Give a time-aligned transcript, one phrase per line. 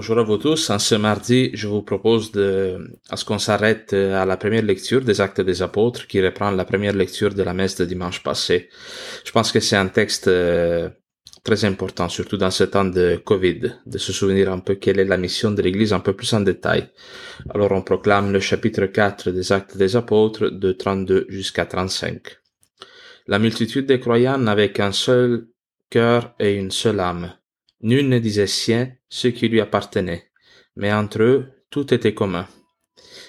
[0.00, 0.70] Bonjour à vous tous.
[0.70, 5.02] En ce mardi, je vous propose de, à ce qu'on s'arrête à la première lecture
[5.02, 8.70] des Actes des Apôtres qui reprend la première lecture de la messe de dimanche passé.
[9.26, 10.88] Je pense que c'est un texte euh,
[11.44, 15.04] très important, surtout dans ce temps de Covid, de se souvenir un peu quelle est
[15.04, 16.88] la mission de l'Église un peu plus en détail.
[17.50, 22.22] Alors on proclame le chapitre 4 des Actes des Apôtres de 32 jusqu'à 35.
[23.26, 25.48] La multitude des croyants n'avait qu'un seul
[25.90, 27.34] cœur et une seule âme.
[27.82, 30.30] Nul ne disait sien ce qui lui appartenait,
[30.76, 32.48] mais entre eux tout était commun.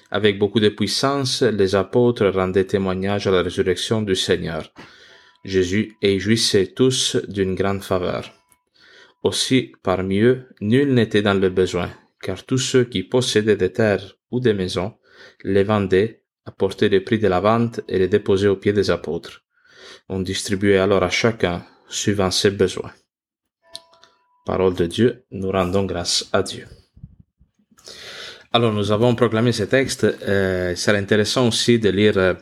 [0.10, 4.72] Avec beaucoup de puissance, les apôtres rendaient témoignage à la résurrection du Seigneur.
[5.44, 8.32] Jésus et jouissait tous d'une grande faveur.
[9.24, 11.90] Aussi, parmi eux, nul n'était dans le besoin,
[12.22, 14.96] car tous ceux qui possédaient des terres ou des maisons
[15.44, 19.44] les vendaient, apportaient le prix de la vente et les déposaient aux pieds des apôtres.
[20.10, 22.92] On distribuait alors à chacun suivant ses besoins.
[24.46, 26.66] Parole de Dieu, nous rendons grâce à Dieu.
[28.54, 30.04] Alors, nous avons proclamé ce texte.
[30.04, 32.34] Euh, c'est intéressant aussi de lire euh,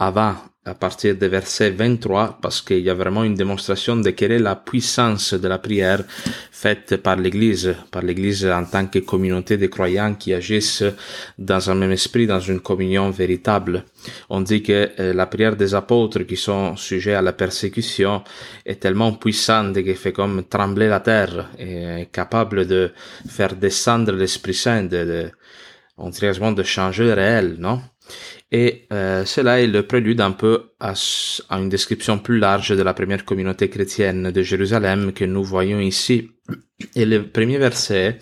[0.00, 0.34] avant
[0.64, 4.38] à partir des versets 23 parce qu'il y a vraiment une démonstration de quelle est
[4.38, 6.02] la puissance de la prière
[6.50, 10.84] faite par l'Église, par l'Église en tant que communauté de croyants qui agissent
[11.38, 13.84] dans un même esprit, dans une communion véritable.
[14.28, 18.22] On dit que euh, la prière des apôtres qui sont sujets à la persécution
[18.66, 22.92] est tellement puissante qu'elle fait comme trembler la terre et est capable de
[23.28, 25.30] faire descendre l'Esprit Saint, de, de,
[25.96, 27.80] on dirait de changer le réel, non?
[28.52, 30.94] Et euh, cela est le prélude un peu à,
[31.50, 36.30] une description plus large de la première communauté chrétienne de Jérusalem que nous voyons ici.
[36.96, 38.18] Et le premier verset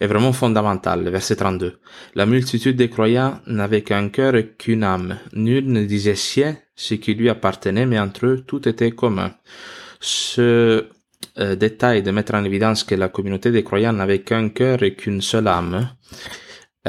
[0.00, 1.78] est vraiment fondamental, le verset 32.
[2.16, 5.18] La multitude des croyants n'avait qu'un cœur et qu'une âme.
[5.32, 9.32] Nul ne disait sien ce qui lui appartenait, mais entre eux tout était commun.
[10.00, 10.86] Ce
[11.38, 14.94] euh, détail de mettre en évidence que la communauté des croyants n'avait qu'un cœur et
[14.94, 15.88] qu'une seule âme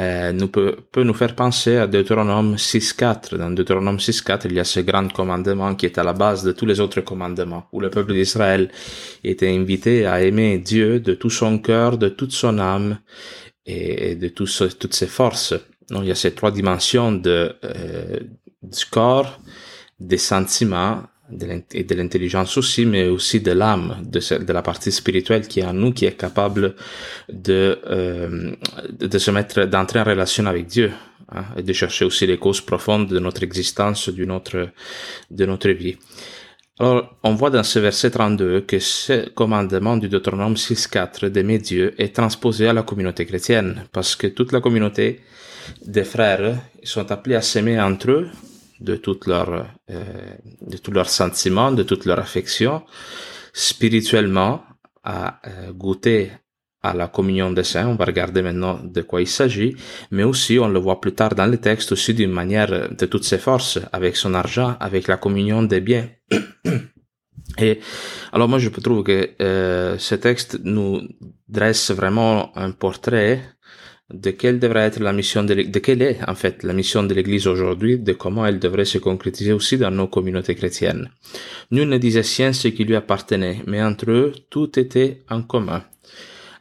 [0.00, 3.36] euh, peut, peut, nous faire penser à Deutéronome 6.4.
[3.36, 6.52] Dans Deutéronome 6.4, il y a ce grand commandement qui est à la base de
[6.52, 8.70] tous les autres commandements, où le peuple d'Israël
[9.22, 12.98] était invité à aimer Dieu de tout son cœur, de toute son âme
[13.66, 15.54] et de tout toutes ses forces.
[15.90, 18.20] Donc, il y a ces trois dimensions de, euh,
[18.62, 19.40] du corps,
[19.98, 25.64] des sentiments de l'intelligence aussi, mais aussi de l'âme, de, la partie spirituelle qui est
[25.64, 26.74] en nous, qui est capable
[27.32, 28.52] de, euh,
[29.18, 30.92] se mettre, d'entrer en relation avec Dieu,
[31.32, 34.68] hein, et de chercher aussi les causes profondes de notre existence, de notre,
[35.30, 35.96] de notre vie.
[36.78, 41.94] Alors, on voit dans ce verset 32 que ce commandement du Deutéronome 6.4 d'aimer Dieu
[41.98, 45.20] est transposé à la communauté chrétienne, parce que toute la communauté
[45.84, 48.28] des frères sont appelés à s'aimer entre eux
[48.80, 50.04] de toute leur, euh,
[50.62, 52.82] de tous leurs sentiments, de toute leur affection,
[53.52, 54.62] spirituellement,
[55.04, 56.30] à euh, goûter
[56.82, 57.88] à la communion des saints.
[57.88, 59.76] On va regarder maintenant de quoi il s'agit,
[60.10, 63.24] mais aussi, on le voit plus tard dans le texte, aussi d'une manière de toutes
[63.24, 66.08] ses forces, avec son argent, avec la communion des biens.
[67.58, 67.80] Et
[68.32, 71.02] alors moi, je trouve que euh, ce texte nous
[71.48, 73.42] dresse vraiment un portrait
[74.12, 77.14] de quelle devrait être la mission de, de quelle est en fait la mission de
[77.14, 81.10] l'Église aujourd'hui, de comment elle devrait se concrétiser aussi dans nos communautés chrétiennes.
[81.70, 85.84] Nul ne disait sien ce qui lui appartenait, mais entre eux tout était en commun.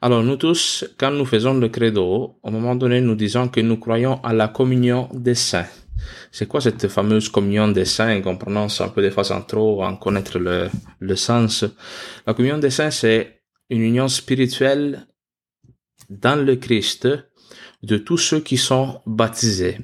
[0.01, 3.77] Alors nous tous, quand nous faisons le credo, au moment donné, nous disons que nous
[3.77, 5.67] croyons à la communion des saints.
[6.31, 9.97] C'est quoi cette fameuse communion des saints qu'on prononce un peu de façon trop en
[9.97, 11.65] connaître le, le sens?
[12.25, 15.06] La communion des saints, c'est une union spirituelle
[16.09, 17.07] dans le Christ
[17.83, 19.77] de tous ceux qui sont baptisés,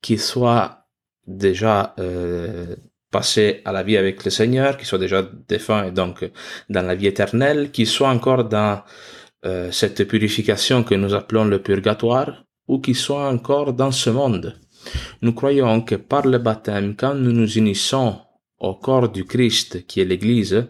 [0.00, 0.86] qui soient
[1.26, 2.76] déjà euh,
[3.10, 6.28] passés à la vie avec le Seigneur, qui soient déjà défunts et donc
[6.68, 8.82] dans la vie éternelle, qui soient encore dans
[9.44, 14.58] euh, cette purification que nous appelons le purgatoire, ou qui soient encore dans ce monde.
[15.20, 18.18] Nous croyons que par le baptême, quand nous nous unissons
[18.58, 20.66] au corps du Christ, qui est l'Église,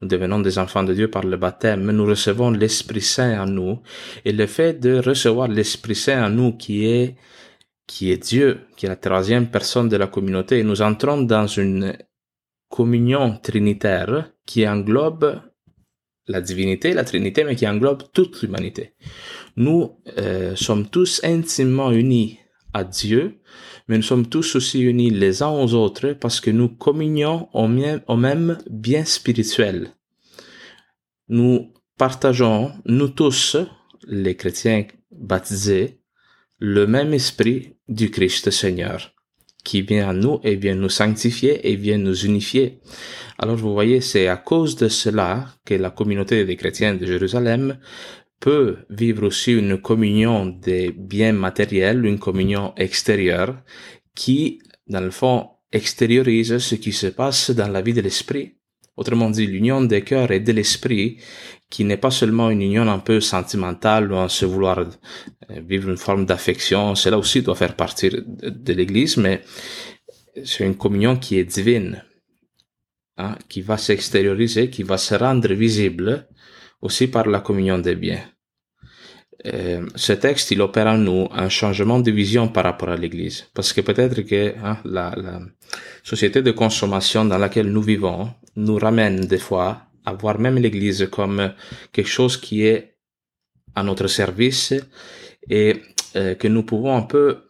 [0.00, 3.80] nous devenons des enfants de Dieu par le baptême, nous recevons l'Esprit Saint en nous,
[4.24, 7.16] et le fait de recevoir l'Esprit Saint en nous qui est,
[7.86, 11.96] qui est Dieu, qui est la troisième personne de la communauté, nous entrons dans une
[12.68, 15.40] communion trinitaire qui englobe
[16.28, 18.92] la divinité, la Trinité, mais qui englobe toute l'humanité.
[19.56, 22.38] Nous euh, sommes tous intimement unis
[22.72, 23.38] à Dieu,
[23.88, 27.68] mais nous sommes tous aussi unis les uns aux autres parce que nous communions au
[27.68, 29.90] même, au même bien spirituel.
[31.28, 33.56] Nous partageons, nous tous,
[34.06, 36.00] les chrétiens baptisés,
[36.58, 39.12] le même esprit du Christ Seigneur
[39.64, 42.80] qui vient à nous et vient nous sanctifier et vient nous unifier.
[43.38, 47.78] Alors vous voyez, c'est à cause de cela que la communauté des chrétiens de Jérusalem
[48.40, 53.62] peut vivre aussi une communion des biens matériels, une communion extérieure
[54.14, 58.54] qui, dans le fond, extériorise ce qui se passe dans la vie de l'esprit.
[58.96, 61.18] Autrement dit, l'union des cœurs et de l'esprit,
[61.70, 64.86] qui n'est pas seulement une union un peu sentimentale ou en se vouloir euh,
[65.60, 69.42] vivre une forme d'affection, cela aussi doit faire partie de l'Église, mais
[70.44, 72.02] c'est une communion qui est divine,
[73.18, 76.26] hein, qui va s'extérioriser, qui va se rendre visible
[76.80, 78.22] aussi par la communion des biens.
[79.46, 83.46] Euh, ce texte, il opère en nous un changement de vision par rapport à l'Église.
[83.54, 85.40] Parce que peut-être que hein, la, la,
[86.02, 91.08] société de consommation dans laquelle nous vivons nous ramène des fois à voir même l'Église
[91.10, 91.52] comme
[91.92, 92.96] quelque chose qui est
[93.74, 94.74] à notre service
[95.48, 95.82] et
[96.16, 97.44] euh, que nous pouvons un peu,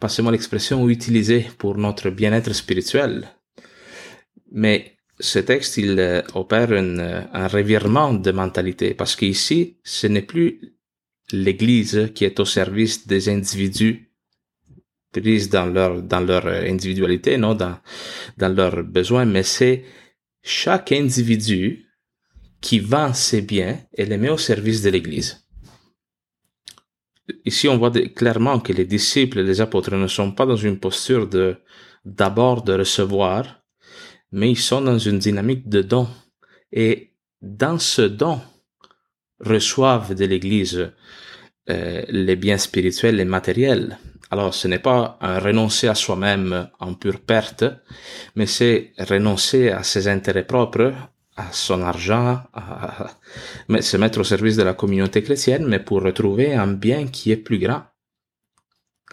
[0.00, 3.28] passez-moi l'expression, utiliser pour notre bien-être spirituel.
[4.50, 10.74] Mais ce texte, il euh, opère un revirement de mentalité parce qu'ici, ce n'est plus
[11.32, 14.10] l'Église qui est au service des individus
[15.12, 17.78] pris dans leur dans leur individualité, non, dans
[18.38, 19.84] dans leurs besoins, mais c'est
[20.42, 21.86] chaque individu
[22.60, 25.46] qui vend ses biens et les met au service de l'Église.
[27.44, 31.28] Ici, on voit clairement que les disciples les apôtres ne sont pas dans une posture
[31.28, 31.56] de
[32.04, 33.59] d'abord de recevoir,
[34.32, 36.08] mais ils sont dans une dynamique de don.
[36.72, 37.12] Et
[37.42, 38.40] dans ce don,
[39.40, 40.92] reçoivent de l'Église
[41.68, 43.98] euh, les biens spirituels et matériels.
[44.30, 47.64] Alors ce n'est pas un renoncer à soi-même en pure perte,
[48.36, 50.92] mais c'est renoncer à ses intérêts propres,
[51.36, 53.08] à son argent, à,
[53.80, 57.36] se mettre au service de la communauté chrétienne, mais pour retrouver un bien qui est
[57.36, 57.82] plus grand.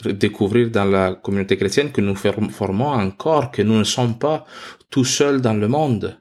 [0.03, 4.45] Découvrir dans la communauté chrétienne que nous formons un corps, que nous ne sommes pas
[4.89, 6.19] tout seuls dans le monde,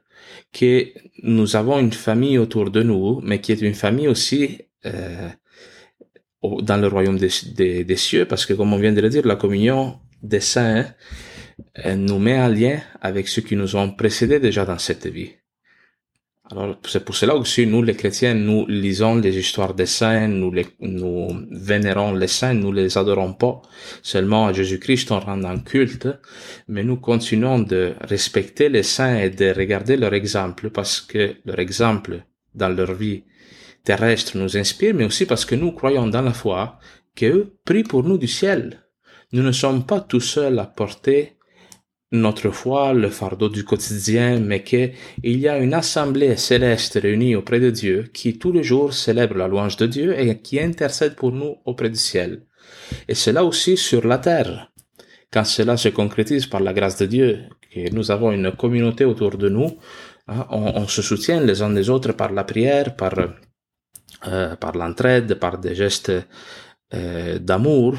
[0.52, 0.86] que
[1.22, 5.28] nous avons une famille autour de nous, mais qui est une famille aussi euh,
[6.42, 9.36] dans le royaume des, des, cieux, parce que comme on vient de le dire, la
[9.36, 10.86] communion des saints
[11.86, 15.32] nous met en lien avec ceux qui nous ont précédés déjà dans cette vie.
[16.52, 20.52] Alors, c'est pour cela aussi, nous, les chrétiens, nous lisons les histoires des saints, nous
[20.52, 23.62] les, nous vénérons les saints, nous les adorons pas.
[24.02, 26.08] Seulement à Jésus-Christ, on rend un culte,
[26.68, 31.58] mais nous continuons de respecter les saints et de regarder leur exemple parce que leur
[31.58, 32.22] exemple
[32.54, 33.24] dans leur vie
[33.82, 36.78] terrestre nous inspire, mais aussi parce que nous croyons dans la foi
[37.16, 38.86] qu'eux prient pour nous du ciel.
[39.32, 41.35] Nous ne sommes pas tout seuls à porter
[42.12, 44.92] notre foi, le fardeau du quotidien, mais qu'il
[45.24, 49.48] y a une assemblée céleste réunie auprès de Dieu qui tous les jours célèbre la
[49.48, 52.46] louange de Dieu et qui intercède pour nous auprès du ciel.
[53.08, 54.70] Et cela aussi sur la terre.
[55.32, 57.40] Quand cela se concrétise par la grâce de Dieu,
[57.72, 59.76] que nous avons une communauté autour de nous,
[60.28, 63.14] hein, on, se soutient les uns les autres par la prière, par,
[64.28, 66.12] euh, par l'entraide, par des gestes
[66.94, 67.96] euh, d'amour,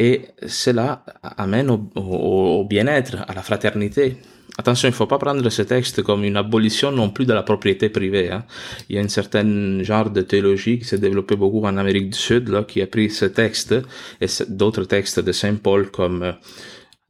[0.00, 1.04] et cela
[1.36, 4.16] amène au, bien-être, à la fraternité.
[4.56, 7.42] Attention, il ne faut pas prendre ce texte comme une abolition non plus de la
[7.42, 8.30] propriété privée.
[8.30, 8.44] Hein.
[8.88, 12.18] Il y a un certain genre de théologie qui s'est développé beaucoup en Amérique du
[12.18, 13.74] Sud, qui a pris ce texte
[14.22, 16.32] et d'autres textes de Saint Paul comme euh,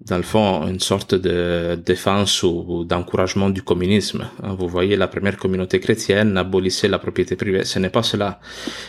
[0.00, 4.28] dans le fond, une sorte de défense ou, d'encouragement du communisme.
[4.42, 7.64] Hein, vous voyez, la première communauté chrétienne abolissait la propriété privée.
[7.64, 8.40] Ce n'est pas cela.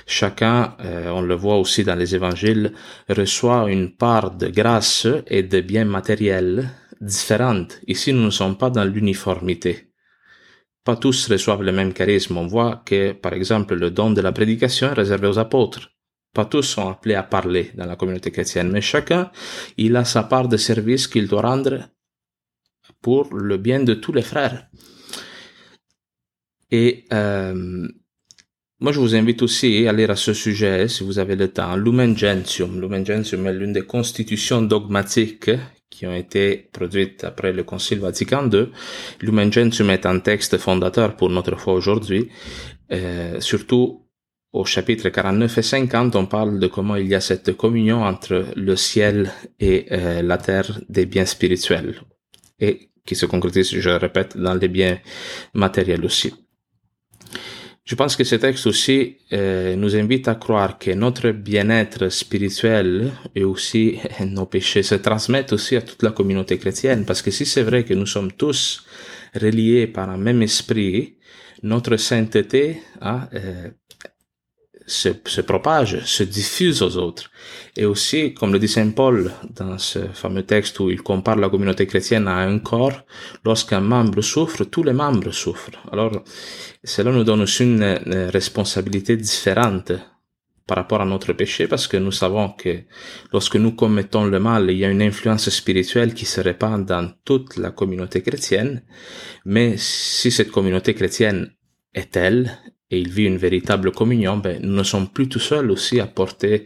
[0.08, 2.72] Chacun, euh, on le voit aussi dans les évangiles,
[3.10, 6.70] reçoit une part de grâce et de biens matériels
[7.01, 7.82] différentes.
[7.88, 9.91] Ici, nous ne sommes pas dans l'uniformité.
[10.86, 12.38] Pas tous reçoivent le même charisme.
[12.38, 15.91] On voit que, par exemple, le don de la prédication est réservé aux apôtres.
[16.33, 19.31] Pas tous sont appelés à parler dans la communauté chrétienne, mais chacun,
[19.77, 21.89] il a sa part de service qu'il doit rendre
[23.01, 24.67] pour le bien de tous les frères.
[26.71, 27.88] Et euh,
[28.79, 31.75] moi, je vous invite aussi à lire à ce sujet, si vous avez le temps,
[31.75, 32.79] Lumen Gentium.
[32.79, 35.51] Lumen Gentium est l'une des constitutions dogmatiques
[35.89, 38.69] qui ont été produites après le Concile Vatican II.
[39.19, 42.29] Lumen Gentium est un texte fondateur pour notre foi aujourd'hui,
[42.91, 44.07] euh, surtout
[44.53, 48.46] au chapitre 49 et 50, on parle de comment il y a cette communion entre
[48.55, 52.01] le ciel et euh, la terre des biens spirituels
[52.60, 55.00] et qui se concrétise, je répète, dans les biens
[55.53, 56.34] matériels aussi.
[57.84, 63.12] Je pense que ce texte aussi euh, nous invite à croire que notre bien-être spirituel
[63.36, 67.05] et aussi nos péchés se transmettent aussi à toute la communauté chrétienne.
[67.05, 68.86] Parce que si c'est vrai que nous sommes tous
[69.34, 71.17] reliés par un même esprit,
[71.63, 73.27] notre sainteté hein,
[74.85, 77.31] se, propage, se diffuse aux autres.
[77.77, 81.50] Et aussi, comme le dit Saint Paul dans ce fameux texte où il compare la
[81.50, 83.05] communauté chrétienne à un corps,
[83.45, 85.79] lorsqu'un membre souffre, tous les membres souffrent.
[85.91, 86.23] Alors,
[86.83, 89.93] cela nous donne aussi une, une responsabilité différente
[90.67, 92.83] par rapport à notre péché parce que nous savons que
[93.33, 97.11] lorsque nous commettons le mal, il y a une influence spirituelle qui se répand dans
[97.25, 98.83] toute la communauté chrétienne.
[99.45, 101.51] Mais si cette communauté chrétienne
[101.93, 102.57] est elle
[102.91, 106.07] et il vit une véritable communion, ben, nous ne sommes plus tout seuls aussi à
[106.07, 106.65] porter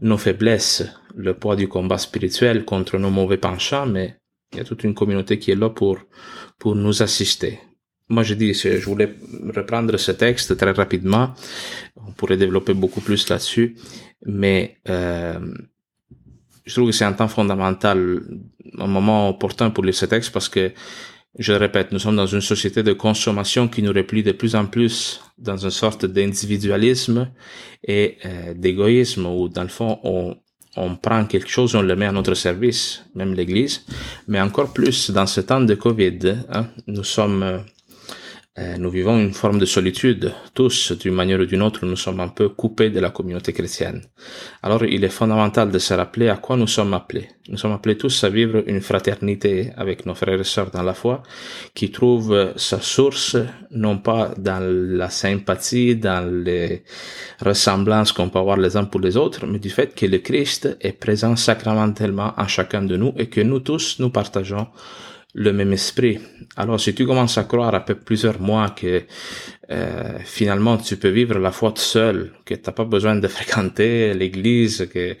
[0.00, 0.84] nos faiblesses,
[1.16, 4.16] le poids du combat spirituel contre nos mauvais penchants, mais
[4.52, 5.98] il y a toute une communauté qui est là pour,
[6.58, 7.58] pour nous assister.
[8.08, 9.12] Moi, je dis, je voulais
[9.54, 11.34] reprendre ce texte très rapidement.
[11.96, 13.76] On pourrait développer beaucoup plus là-dessus,
[14.24, 15.40] mais euh,
[16.64, 18.20] je trouve que c'est un temps fondamental,
[18.78, 20.72] un moment opportun pour lire ce texte parce que
[21.38, 24.54] je le répète, nous sommes dans une société de consommation qui nous replie de plus
[24.54, 27.30] en plus dans une sorte d'individualisme
[27.84, 30.36] et euh, d'égoïsme où, dans le fond, on,
[30.76, 33.84] on prend quelque chose, on le met à notre service, même l'Église.
[34.28, 36.18] Mais encore plus dans ce temps de Covid,
[36.50, 37.58] hein, nous sommes euh,
[38.78, 40.32] nous vivons une forme de solitude.
[40.54, 44.02] Tous, d'une manière ou d'une autre, nous sommes un peu coupés de la communauté chrétienne.
[44.62, 47.28] Alors, il est fondamental de se rappeler à quoi nous sommes appelés.
[47.48, 50.94] Nous sommes appelés tous à vivre une fraternité avec nos frères et sœurs dans la
[50.94, 51.22] foi,
[51.74, 53.36] qui trouve sa source
[53.70, 56.82] non pas dans la sympathie, dans les
[57.44, 60.76] ressemblances qu'on peut avoir les uns pour les autres, mais du fait que le Christ
[60.80, 64.66] est présent sacramentellement en chacun de nous et que nous tous, nous partageons
[65.36, 66.18] le même esprit.
[66.56, 69.02] Alors si tu commences à croire après plusieurs mois que
[69.70, 74.88] euh, finalement tu peux vivre la foi seul, que t'as pas besoin de fréquenter l'église,
[74.92, 75.14] que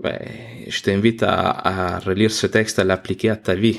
[0.00, 0.18] ben,
[0.66, 3.78] je t'invite à, à relire ce texte, à l'appliquer à ta vie.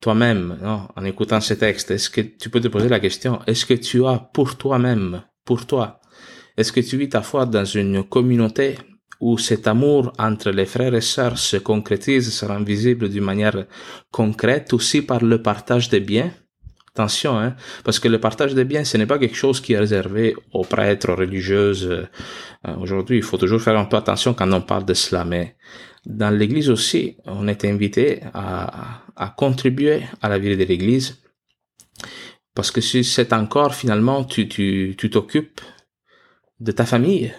[0.00, 3.66] Toi-même, non, en écoutant ce texte, est-ce que tu peux te poser la question, est-ce
[3.66, 6.00] que tu as pour toi-même, pour toi,
[6.56, 8.76] est-ce que tu vis ta foi dans une communauté
[9.20, 13.66] où cet amour entre les frères et sœurs se concrétise, se rend visible d'une manière
[14.10, 16.30] concrète aussi par le partage des biens.
[16.94, 19.78] Attention, hein, parce que le partage des biens, ce n'est pas quelque chose qui est
[19.78, 21.86] réservé aux prêtres, aux religieuses.
[21.86, 22.06] Euh,
[22.78, 25.56] aujourd'hui, il faut toujours faire un peu attention quand on parle de cela, mais
[26.06, 29.02] dans l'Église aussi, on est invité à,
[29.36, 31.18] contribuer à la vie de l'Église,
[32.54, 35.60] parce que si c'est encore finalement, tu t'occupes
[36.60, 37.34] de ta famille,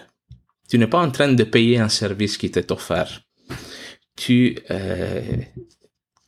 [0.68, 3.22] tu n'es pas en train de payer un service qui t'est offert.
[4.16, 5.22] Tu, euh,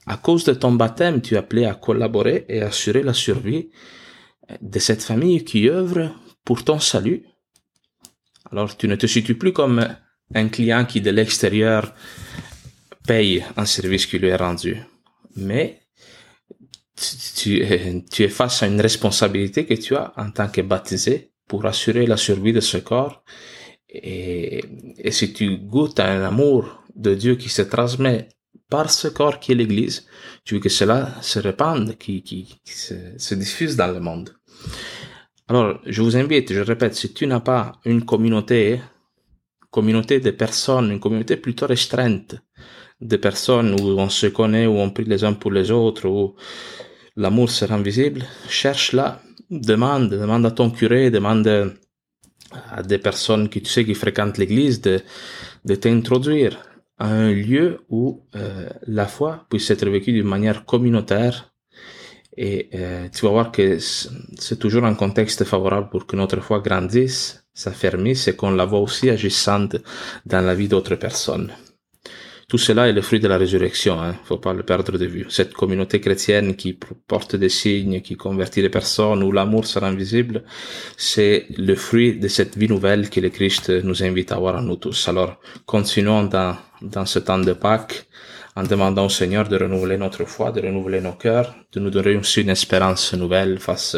[0.07, 3.71] à cause de ton baptême, tu es appelé à collaborer et assurer la survie
[4.61, 6.13] de cette famille qui œuvre
[6.45, 7.25] pour ton salut.
[8.51, 9.87] Alors tu ne te situes plus comme
[10.35, 11.95] un client qui de l'extérieur
[13.07, 14.77] paye un service qui lui est rendu.
[15.37, 15.81] Mais
[17.37, 17.65] tu,
[18.11, 22.07] tu, es face à une responsabilité que tu as en tant que baptisé pour assurer
[22.07, 23.25] la survie de ce corps
[23.93, 24.63] et,
[25.11, 28.29] si tu goûtes à un amour de Dieu qui se transmet
[28.69, 30.07] par ce corps qui est l'Église,
[30.45, 34.35] tu veux que cela se répande, qui, qui, se, diffuse dans le monde.
[35.49, 38.81] Alors, je vous invite, je répète, si tu n'as pas une communauté,
[39.71, 42.37] communauté de personnes, une communauté plutôt restreinte,
[43.01, 46.37] de personnes où on se connaît, où on prie les uns pour les autres, où
[47.17, 49.21] l'amour se rend visible, cherche-la,
[49.51, 51.75] demande, demande à ton curé, demande
[52.71, 55.00] à des personnes qui tu sais qui fréquentent l'église de,
[55.64, 56.59] de t'introduire
[56.99, 61.50] à un lieu où euh, la foi puisse être vécue d'une manière communautaire
[62.37, 66.61] et euh, tu vas voir que c'est toujours un contexte favorable pour que notre foi
[66.61, 69.76] grandisse, s'affermisse et qu'on la voit aussi agissante
[70.25, 71.52] dans la vie d'autres personnes.
[72.50, 75.25] Tout cela est le fruit de la résurrection, hein, faut pas le perdre de vue.
[75.28, 76.76] Cette communauté chrétienne qui
[77.07, 80.42] porte des signes, qui convertit les personnes, où l'amour sera invisible,
[80.97, 84.62] c'est le fruit de cette vie nouvelle que le Christ nous invite à avoir à
[84.62, 85.07] nous tous.
[85.07, 88.09] Alors, continuons dans, dans ce temps de Pâques,
[88.57, 92.16] en demandant au Seigneur de renouveler notre foi, de renouveler nos cœurs, de nous donner
[92.16, 93.97] aussi une espérance nouvelle face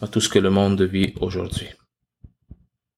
[0.00, 1.66] à tout ce que le monde vit aujourd'hui.